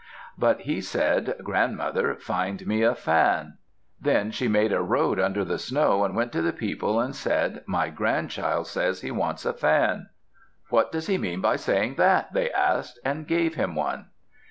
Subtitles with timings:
[0.35, 3.59] But he said, "Grandmother, find me a fan."
[4.01, 7.91] Then she made a road under the snow, and went to people and said, "My
[7.91, 10.07] grandchild says he wants a fan."
[10.69, 14.05] "What does he mean by saying that?" they asked and gave him one.